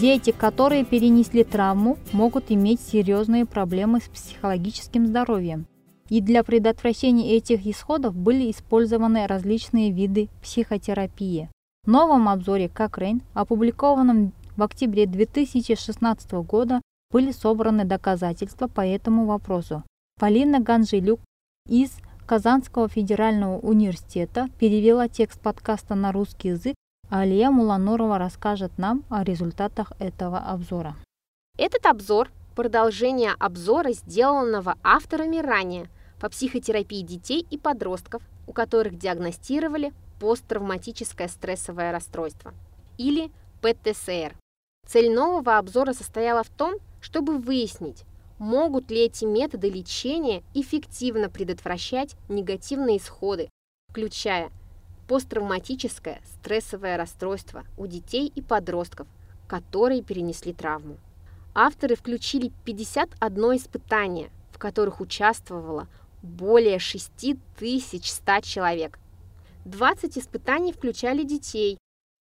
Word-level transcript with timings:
Дети, 0.00 0.30
которые 0.30 0.84
перенесли 0.84 1.42
травму, 1.42 1.98
могут 2.12 2.52
иметь 2.52 2.80
серьезные 2.80 3.44
проблемы 3.44 3.98
с 3.98 4.04
психологическим 4.04 5.08
здоровьем. 5.08 5.66
И 6.08 6.20
для 6.20 6.44
предотвращения 6.44 7.32
этих 7.32 7.66
исходов 7.66 8.14
были 8.14 8.48
использованы 8.48 9.26
различные 9.26 9.90
виды 9.90 10.28
психотерапии. 10.40 11.50
В 11.84 11.90
новом 11.90 12.28
обзоре 12.28 12.68
Кокрейн, 12.68 13.22
опубликованном 13.34 14.32
в 14.56 14.62
октябре 14.62 15.06
2016 15.06 16.30
года, 16.46 16.80
были 17.10 17.32
собраны 17.32 17.84
доказательства 17.84 18.68
по 18.68 18.86
этому 18.86 19.26
вопросу. 19.26 19.82
Полина 20.20 20.60
Ганжилюк 20.60 21.18
из 21.68 21.90
Казанского 22.24 22.88
федерального 22.88 23.58
университета 23.58 24.48
перевела 24.60 25.08
текст 25.08 25.40
подкаста 25.40 25.96
на 25.96 26.12
русский 26.12 26.50
язык, 26.50 26.76
Алия 27.10 27.50
Муланурова 27.50 28.18
расскажет 28.18 28.76
нам 28.76 29.02
о 29.08 29.24
результатах 29.24 29.92
этого 29.98 30.38
обзора. 30.38 30.94
Этот 31.56 31.86
обзор– 31.86 32.30
продолжение 32.54 33.32
обзора, 33.38 33.92
сделанного 33.92 34.74
авторами 34.84 35.38
ранее 35.38 35.88
по 36.20 36.28
психотерапии 36.28 37.00
детей 37.00 37.46
и 37.50 37.56
подростков, 37.56 38.22
у 38.46 38.52
которых 38.52 38.98
диагностировали 38.98 39.94
посттравматическое 40.20 41.28
стрессовое 41.28 41.92
расстройство 41.92 42.52
или 42.98 43.30
ПТСР. 43.62 44.36
Цель 44.86 45.10
нового 45.10 45.56
обзора 45.56 45.94
состояла 45.94 46.42
в 46.42 46.50
том, 46.50 46.74
чтобы 47.00 47.38
выяснить, 47.38 48.04
могут 48.38 48.90
ли 48.90 49.06
эти 49.06 49.24
методы 49.24 49.70
лечения 49.70 50.42
эффективно 50.52 51.30
предотвращать 51.30 52.16
негативные 52.28 52.98
исходы, 52.98 53.48
включая 53.90 54.50
посттравматическое 55.08 56.20
стрессовое 56.24 56.96
расстройство 56.96 57.64
у 57.76 57.86
детей 57.86 58.30
и 58.32 58.42
подростков, 58.42 59.08
которые 59.48 60.02
перенесли 60.02 60.52
травму. 60.52 60.98
Авторы 61.54 61.96
включили 61.96 62.52
51 62.64 63.56
испытание, 63.56 64.30
в 64.52 64.58
которых 64.58 65.00
участвовало 65.00 65.88
более 66.22 66.78
6100 66.78 68.40
человек. 68.42 68.98
20 69.64 70.18
испытаний 70.18 70.72
включали 70.72 71.24
детей, 71.24 71.78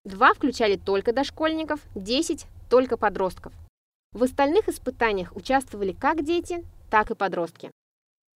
2 0.05 0.33
включали 0.36 0.77
только 0.77 1.11
дошкольников, 1.11 1.81
10 1.95 2.45
только 2.70 2.97
подростков. 2.97 3.53
В 4.14 4.23
остальных 4.23 4.70
испытаниях 4.70 5.36
участвовали 5.36 5.92
как 5.92 6.23
дети, 6.23 6.64
так 6.89 7.11
и 7.11 7.16
подростки. 7.16 7.72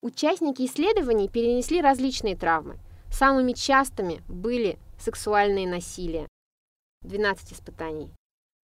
Участники 0.03 0.63
исследований 0.65 1.29
перенесли 1.29 1.81
различные 1.81 2.37
травмы. 2.37 2.79
Самыми 3.11 3.53
частыми 3.53 4.23
были 4.29 4.79
сексуальное 4.99 5.67
насилие– 5.67 6.29
12 7.03 7.53
испытаний, 7.53 8.11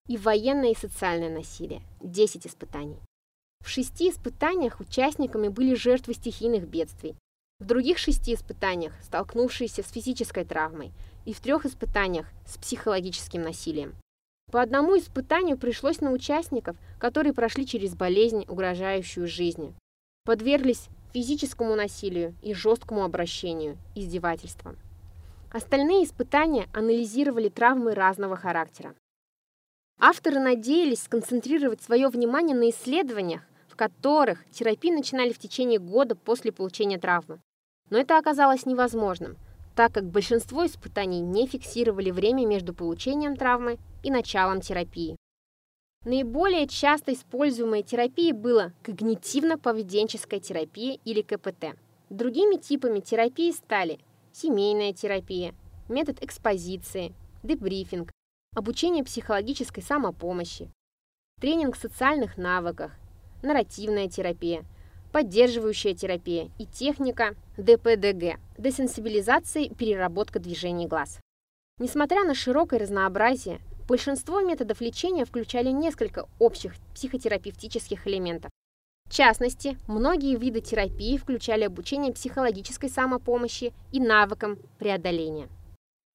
и 0.09 0.17
военное 0.17 0.73
и 0.73 0.77
социальное 0.77 1.31
насилие– 1.31 1.83
10 2.01 2.47
испытаний. 2.47 2.99
В 3.65 3.69
шести 3.69 4.11
испытаниях 4.11 4.81
участниками 4.81 5.49
были 5.49 5.75
жертвы 5.75 6.15
стихийных 6.15 6.67
бедствий, 6.67 7.17
в 7.61 7.65
других 7.65 7.99
шести 7.99 8.35
испытаниях– 8.35 8.93
столкнувшиеся 9.03 9.85
с 9.85 9.91
физической 9.91 10.45
травмой, 10.45 10.91
и 11.25 11.33
в 11.33 11.41
трех 11.41 11.65
испытаниях– 11.65 12.27
с 12.47 12.59
психологическим 12.59 13.41
насилием. 13.41 13.95
По 14.51 14.61
одному 14.61 14.99
испытанию 14.99 15.57
пришлось 15.57 16.01
на 16.01 16.11
участников, 16.11 16.77
которые 16.99 17.33
прошли 17.33 17.65
через 17.65 17.95
болезнь, 17.95 18.45
угрожающую 18.49 19.29
жизни. 19.29 19.75
Подверглись 20.25 20.89
физическому 21.13 21.75
насилию 21.75 22.35
и 22.43 22.55
жесткому 22.55 23.05
обращению, 23.05 23.79
издевательствам. 23.95 24.77
Остальные 25.51 26.05
испытания 26.05 26.69
анализировали 26.73 27.49
травмы 27.49 27.95
разного 27.95 28.37
характера. 28.37 28.95
Авторы 30.01 30.41
надеялись 30.41 31.03
сконцентрировать 31.03 31.83
свое 31.83 32.09
внимание 32.09 32.57
на 32.57 32.71
исследованиях, 32.71 33.43
в 33.69 33.77
которых 33.77 34.45
терапии 34.51 34.91
начинали 34.91 35.33
в 35.33 35.39
течение 35.39 35.79
года 35.79 36.17
после 36.17 36.53
получения 36.53 36.99
травмы. 36.99 37.41
Но 37.91 37.99
это 37.99 38.19
оказалось 38.19 38.67
невозможным, 38.67 39.37
так 39.77 39.93
как 39.93 40.05
большинство 40.05 40.67
испытаний 40.67 41.21
не 41.21 41.47
фиксировали 41.47 42.11
время 42.11 42.47
между 42.47 42.75
получением 42.75 43.37
травмы 43.37 43.79
и 44.03 44.11
началом 44.11 44.61
терапии. 44.61 45.17
Наиболее 46.05 46.67
часто 46.67 47.13
используемой 47.13 47.85
терапией 47.85 48.33
была 48.33 48.73
когнитивно-поведенческая 48.83 50.41
терапия 50.41 50.99
или 51.05 51.23
КПТ. 51.23 51.77
Другими 52.11 52.57
типами 52.57 52.99
терапии 52.99 53.53
стали 53.53 54.01
семейная 54.33 54.93
терапия, 54.93 55.55
метод 55.89 56.21
экспозиции, 56.21 57.15
дебрифинг, 57.45 58.11
обучение 58.57 59.05
психологической 59.05 59.83
самопомощи, 59.83 60.71
тренинг 61.41 61.77
социальных 61.77 62.37
навыках, 62.37 62.93
нарративная 63.43 64.09
терапия, 64.09 64.65
поддерживающая 65.13 65.95
терапия 65.95 66.51
и 66.59 66.67
техника 66.67 67.37
ДПДГ– 67.57 68.41
десенсибилизация 68.59 69.65
и 69.65 69.75
переработка 69.75 70.41
движений 70.41 70.89
глаз. 70.89 71.21
Несмотря 71.79 72.25
на 72.25 72.35
широкое 72.35 72.81
разнообразие, 72.81 73.61
большинство 73.93 74.41
методов 74.41 74.81
лечения 74.81 75.27
включали 75.27 75.69
несколько 75.69 76.27
общих 76.39 76.77
психотерапевтических 76.95 78.07
элементов. 78.07 78.51
В 79.05 79.13
частности, 79.13 79.77
многие 79.87 80.35
виды 80.37 80.63
терапии 80.63 81.19
включали 81.19 81.65
обучение 81.65 82.11
психологической 82.11 82.89
самопомощи 82.89 83.75
и 83.93 84.01
навыкам 84.01 84.59
преодоления. 84.79 85.51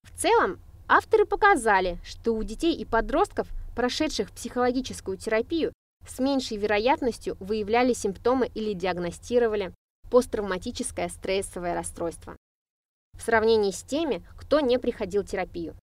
В 0.02 0.20
целом, 0.20 0.58
авторы 0.88 1.24
показали, 1.24 2.00
что 2.02 2.32
у 2.34 2.42
детей 2.42 2.74
и 2.74 2.84
подростков, 2.84 3.46
прошедших 3.76 4.32
психологическую 4.32 5.16
терапию, 5.16 5.72
с 6.04 6.18
меньшей 6.18 6.56
вероятностью 6.56 7.36
выявляли 7.38 7.92
симптомы 7.92 8.50
или 8.56 8.72
диагностировали 8.72 9.72
посттравматическое 10.10 11.08
стрессовое 11.10 11.74
расстройство. 11.74 12.36
В 13.16 13.22
сравнении 13.22 13.70
с 13.70 13.84
теми, 13.84 14.26
кто 14.36 14.58
не 14.58 14.78
приходил 14.78 15.22
терапию. 15.22 15.76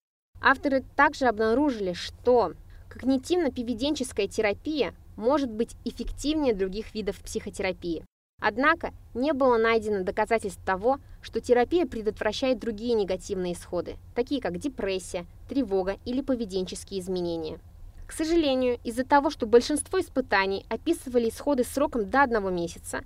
Авторы 0.47 0.83
также 0.95 1.25
обнаружили, 1.25 1.93
что 1.93 2.53
когнитивно-поведенческая 2.91 4.27
терапия 4.27 4.93
может 5.15 5.49
быть 5.49 5.75
эффективнее 5.85 6.53
других 6.53 6.93
видов 6.93 7.17
психотерапии. 7.17 8.05
Однако 8.39 8.93
не 9.15 9.33
было 9.33 9.57
найдено 9.57 10.03
доказательств 10.03 10.63
того, 10.63 10.99
что 11.23 11.41
терапия 11.41 11.87
предотвращает 11.87 12.59
другие 12.59 12.93
негативные 12.93 13.53
исходы, 13.53 13.95
такие 14.13 14.39
как 14.39 14.59
депрессия, 14.59 15.25
тревога 15.49 15.97
или 16.05 16.21
поведенческие 16.21 16.99
изменения. 16.99 17.59
К 18.05 18.11
сожалению, 18.11 18.77
из-за 18.83 19.03
того, 19.03 19.31
что 19.31 19.47
большинство 19.47 19.99
испытаний 19.99 20.63
описывали 20.69 21.29
исходы 21.29 21.63
сроком 21.63 22.07
до 22.07 22.21
одного 22.21 22.51
месяца, 22.51 23.01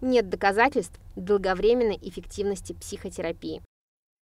нет 0.00 0.28
доказательств 0.28 1.00
долговременной 1.16 1.98
эффективности 2.00 2.72
психотерапии. 2.72 3.62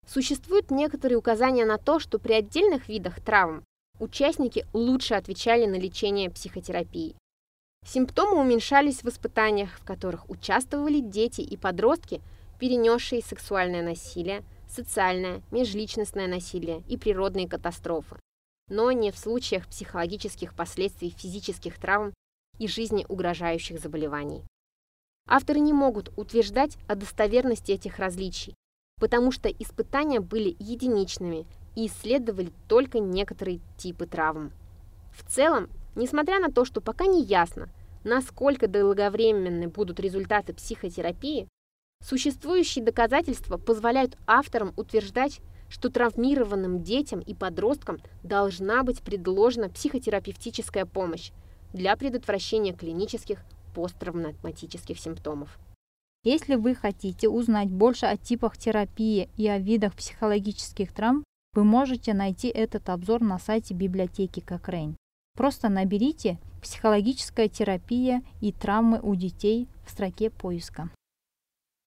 Существуют 0.07 0.71
некоторые 0.71 1.19
указания 1.19 1.65
на 1.65 1.79
то, 1.79 1.99
что 1.99 2.19
при 2.19 2.33
отдельных 2.33 2.89
видах 2.89 3.21
травм 3.21 3.65
участники 3.99 4.67
лучше 4.73 5.15
отвечали 5.15 5.67
на 5.67 5.77
лечение 5.77 6.31
психотерапии. 6.31 7.15
Симптомы 7.87 8.41
уменьшались 8.41 9.03
в 9.03 9.09
испытаниях, 9.09 9.79
в 9.79 9.85
которых 9.85 10.29
участвовали 10.31 11.01
дети 11.01 11.41
и 11.41 11.57
подростки, 11.57 12.21
перенесшие 12.59 13.23
сексуальное 13.23 13.83
насилие, 13.83 14.45
социальное, 14.69 15.43
межличностное 15.51 16.29
насилие 16.29 16.83
и 16.89 16.97
природные 16.97 17.49
катастрофы 17.49 18.17
но 18.73 18.91
не 18.91 19.11
в 19.11 19.19
случаях 19.19 19.69
психологических 19.69 20.55
последствий 20.55 21.11
физических 21.11 21.79
травм 21.79 22.15
и 22.59 22.67
жизни 22.67 23.05
угрожающих 23.09 23.79
заболеваний. 23.79 24.43
Авторы 25.29 25.61
не 25.61 25.75
могут 25.75 26.11
утверждать 26.17 26.79
о 26.89 26.95
достоверности 26.95 27.73
этих 27.73 27.99
различий, 27.99 28.55
потому 29.03 29.33
что 29.33 29.49
испытания 29.49 30.21
были 30.21 30.55
единичными 30.61 31.45
и 31.75 31.89
исследовали 31.89 32.53
только 32.69 33.01
некоторые 33.01 33.59
типы 33.77 34.07
травм. 34.07 34.53
В 35.13 35.29
целом, 35.29 35.69
несмотря 35.97 36.39
на 36.39 36.53
то, 36.53 36.65
что 36.65 36.81
пока 36.81 37.07
не 37.07 37.25
ясно, 37.25 37.69
насколько 38.05 38.69
долговременны 38.69 39.67
будут 39.67 39.99
результаты 39.99 40.55
психотерапии, 40.55 41.49
существующие 42.01 42.85
доказательства 42.85 43.57
позволяют 43.57 44.17
авторам 44.29 44.73
утверждать, 44.77 45.41
что 45.69 45.91
травмированным 45.91 46.85
детям 46.85 47.19
и 47.19 47.35
подросткам 47.35 47.99
должна 48.23 48.85
быть 48.85 49.03
предложена 49.03 49.69
психотерапевтическая 49.69 50.87
помощь 50.87 51.33
для 51.73 51.97
предотвращения 51.97 52.73
клинических 52.73 53.41
посттравматических 53.75 54.97
симптомов. 54.97 55.59
Если 56.25 56.55
вы 56.55 56.77
хотите 56.77 57.29
узнать 57.29 57.71
больше 57.71 58.07
о 58.07 58.17
типах 58.17 58.57
терапии 58.57 59.29
и 59.37 59.49
о 59.49 59.59
видах 59.59 59.95
психологических 59.95 60.93
травм, 60.93 61.25
вы 61.55 61.65
можете 61.65 62.15
найти 62.15 62.47
этот 62.47 62.89
обзор 62.91 63.23
на 63.23 63.41
сайте 63.41 63.75
библиотеки 63.75 64.39
Кокрейн. 64.39 64.97
Просто 65.37 65.69
наберите 65.69 66.39
«Психологическая 66.63 67.49
терапия 67.49 68.23
и 68.41 68.53
травмы 68.53 69.01
у 69.03 69.17
детей» 69.17 69.67
в 69.85 69.91
строке 69.91 70.31
поиска. 70.31 70.91